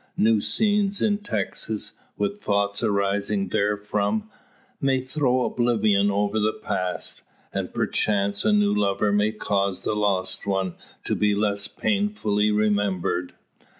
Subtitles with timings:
[0.17, 4.31] New scenes in Texas, with thoughts arising therefrom,
[4.81, 7.21] may throw oblivion over the past.
[7.53, 13.35] And perchance a new lover may cause the lost one to be less painfully remembered.